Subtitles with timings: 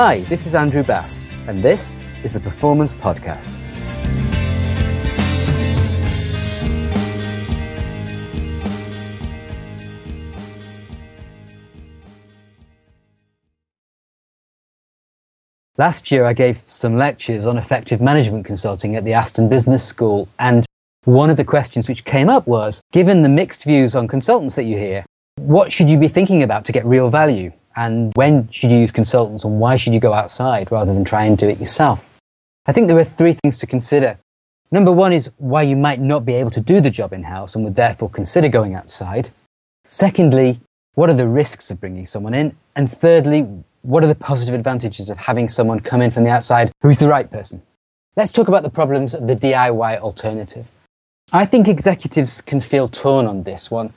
[0.00, 3.50] Hi, this is Andrew Bass, and this is the Performance Podcast.
[15.76, 20.28] Last year, I gave some lectures on effective management consulting at the Aston Business School,
[20.38, 20.64] and
[21.06, 24.62] one of the questions which came up was given the mixed views on consultants that
[24.62, 25.04] you hear,
[25.38, 27.50] what should you be thinking about to get real value?
[27.78, 31.26] And when should you use consultants and why should you go outside rather than try
[31.26, 32.10] and do it yourself?
[32.66, 34.16] I think there are three things to consider.
[34.72, 37.54] Number one is why you might not be able to do the job in house
[37.54, 39.30] and would therefore consider going outside.
[39.84, 40.60] Secondly,
[40.96, 42.56] what are the risks of bringing someone in?
[42.74, 43.46] And thirdly,
[43.82, 47.06] what are the positive advantages of having someone come in from the outside who's the
[47.06, 47.62] right person?
[48.16, 50.68] Let's talk about the problems of the DIY alternative.
[51.30, 53.92] I think executives can feel torn on this one.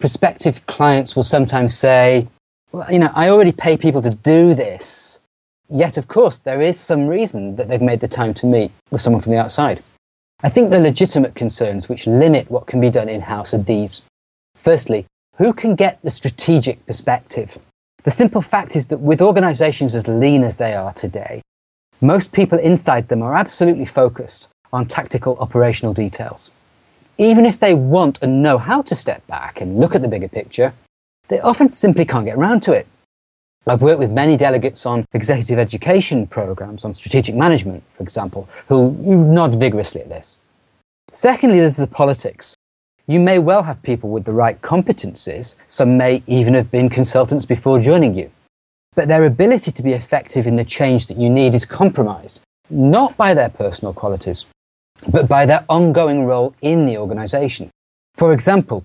[0.00, 2.26] Prospective clients will sometimes say,
[2.72, 5.20] well, you know, I already pay people to do this.
[5.68, 9.00] Yet, of course, there is some reason that they've made the time to meet with
[9.00, 9.82] someone from the outside.
[10.42, 14.02] I think the legitimate concerns which limit what can be done in house are these.
[14.54, 17.58] Firstly, who can get the strategic perspective?
[18.04, 21.42] The simple fact is that with organizations as lean as they are today,
[22.00, 26.50] most people inside them are absolutely focused on tactical operational details.
[27.18, 30.28] Even if they want and know how to step back and look at the bigger
[30.28, 30.72] picture,
[31.30, 32.86] they often simply can't get around to it.
[33.66, 38.92] I've worked with many delegates on executive education programs on strategic management, for example, who
[38.92, 40.36] nod vigorously at this.
[41.12, 42.56] Secondly, there's the politics.
[43.06, 47.44] You may well have people with the right competencies, some may even have been consultants
[47.44, 48.30] before joining you.
[48.96, 53.16] But their ability to be effective in the change that you need is compromised, not
[53.16, 54.46] by their personal qualities,
[55.08, 57.70] but by their ongoing role in the organization.
[58.14, 58.84] For example,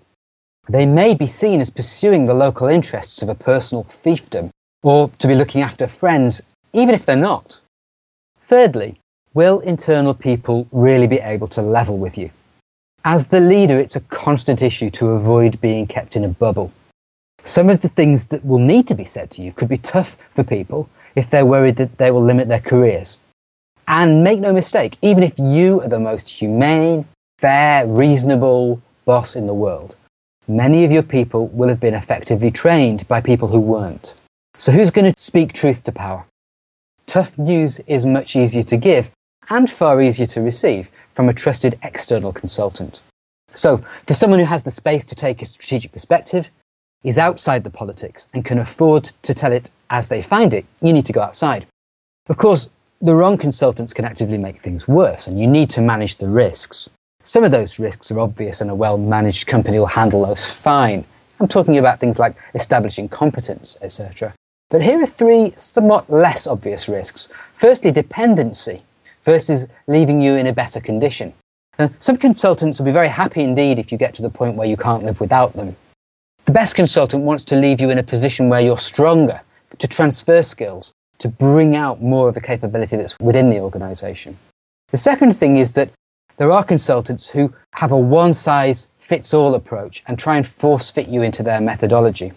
[0.67, 4.49] they may be seen as pursuing the local interests of a personal fiefdom
[4.83, 6.41] or to be looking after friends,
[6.73, 7.59] even if they're not.
[8.39, 8.99] Thirdly,
[9.33, 12.29] will internal people really be able to level with you?
[13.03, 16.71] As the leader, it's a constant issue to avoid being kept in a bubble.
[17.43, 20.17] Some of the things that will need to be said to you could be tough
[20.31, 23.19] for people if they're worried that they will limit their careers.
[23.87, 27.05] And make no mistake, even if you are the most humane,
[27.37, 29.95] fair, reasonable boss in the world,
[30.47, 34.13] many of your people will have been effectively trained by people who weren't.
[34.57, 36.25] So who's going to speak truth to power?
[37.07, 39.11] Tough news is much easier to give
[39.49, 43.01] and far easier to receive from a trusted external consultant.
[43.53, 46.49] So, for someone who has the space to take a strategic perspective,
[47.05, 50.91] is outside the politics, and can afford to tell it as they find it, you
[50.91, 51.65] need to go outside.
[52.27, 52.67] Of course,
[52.99, 56.89] the wrong consultants can actively make things worse, and you need to manage the risks.
[57.25, 61.03] Some of those risks are obvious, and a well managed company will handle those fine.
[61.39, 64.31] I'm talking about things like establishing competence, etc.
[64.69, 67.29] But here are three somewhat less obvious risks.
[67.55, 68.83] Firstly, dependency
[69.23, 71.33] versus leaving you in a better condition.
[71.79, 74.67] Now, some consultants will be very happy indeed if you get to the point where
[74.67, 75.75] you can't live without them.
[76.45, 79.41] The best consultant wants to leave you in a position where you're stronger,
[79.79, 84.37] to transfer skills, to bring out more of the capability that's within the organization.
[84.91, 85.89] The second thing is that
[86.37, 90.91] there are consultants who have a one size fits all approach and try and force
[90.91, 92.33] fit you into their methodology.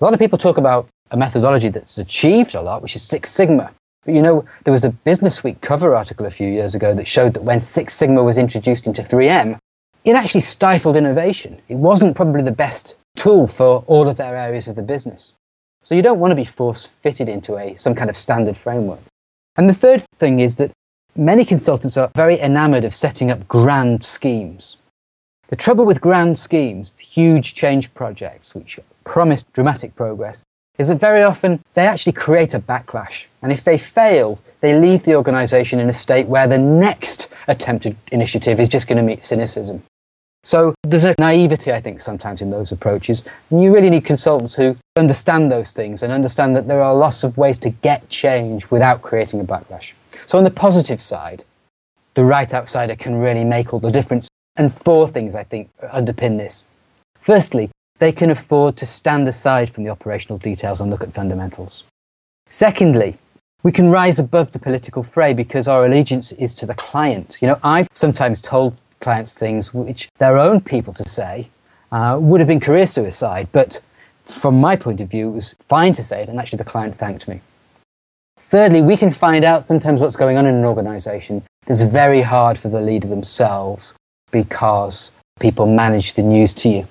[0.00, 3.30] A lot of people talk about a methodology that's achieved a lot, which is Six
[3.30, 3.70] Sigma.
[4.04, 7.08] But you know, there was a Business Week cover article a few years ago that
[7.08, 9.58] showed that when Six Sigma was introduced into 3M,
[10.04, 11.60] it actually stifled innovation.
[11.68, 15.32] It wasn't probably the best tool for all of their areas of the business.
[15.82, 19.00] So you don't want to be force fitted into a, some kind of standard framework.
[19.56, 20.72] And the third thing is that
[21.16, 24.76] many consultants are very enamored of setting up grand schemes.
[25.48, 30.42] The trouble with grand schemes, huge change projects which promise dramatic progress,
[30.78, 33.26] is that very often they actually create a backlash.
[33.42, 37.96] And if they fail, they leave the organization in a state where the next attempted
[38.10, 39.82] initiative is just going to meet cynicism.
[40.44, 43.24] So there's a naivety, I think, sometimes in those approaches.
[43.50, 47.24] And you really need consultants who understand those things and understand that there are lots
[47.24, 49.94] of ways to get change without creating a backlash.
[50.26, 51.44] So on the positive side,
[52.12, 54.28] the right outsider can really make all the difference.
[54.56, 56.62] And four things, I think, underpin this.
[57.18, 61.84] Firstly, they can afford to stand aside from the operational details and look at fundamentals.
[62.50, 63.16] Secondly,
[63.62, 67.38] we can rise above the political fray because our allegiance is to the client.
[67.40, 71.48] You know, I've sometimes told clients things which their own people to say
[71.92, 73.80] uh, would have been career suicide, but
[74.24, 76.94] from my point of view, it was fine to say it, and actually the client
[76.96, 77.40] thanked me.
[78.38, 82.58] Thirdly, we can find out sometimes what's going on in an organization that's very hard
[82.58, 83.94] for the leader themselves
[84.30, 86.88] because people manage the news to you.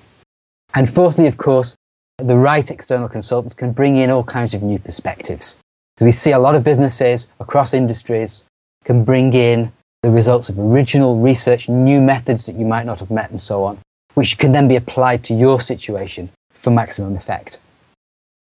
[0.74, 1.76] And fourthly, of course,
[2.18, 5.56] the right external consultants can bring in all kinds of new perspectives.
[6.00, 8.44] We see a lot of businesses across industries
[8.84, 9.72] can bring in
[10.04, 13.64] the results of original research, new methods that you might not have met, and so
[13.64, 13.78] on,
[14.12, 17.58] which can then be applied to your situation for maximum effect.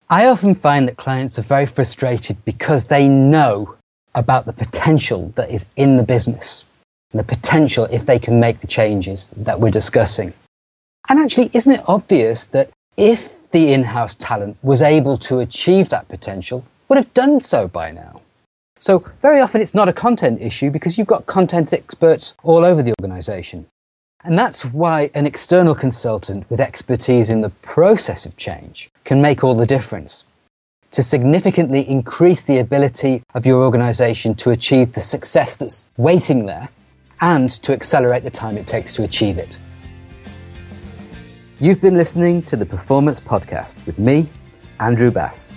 [0.10, 3.76] I often find that clients are very frustrated because they know
[4.16, 6.66] about the potential that is in the business,
[7.14, 10.34] the potential if they can make the changes that we're discussing.
[11.08, 15.88] And actually, isn't it obvious that if the in house talent was able to achieve
[15.88, 18.22] that potential, would have done so by now?
[18.86, 22.84] So, very often it's not a content issue because you've got content experts all over
[22.84, 23.66] the organization.
[24.24, 29.44] And that's why an external consultant with expertise in the process of change can make
[29.44, 30.24] all the difference
[30.92, 36.70] to significantly increase the ability of your organization to achieve the success that's waiting there
[37.22, 39.58] and to accelerate the time it takes to achieve it.
[41.60, 44.30] You've been listening to the Performance Podcast with me,
[44.80, 45.48] Andrew Bass.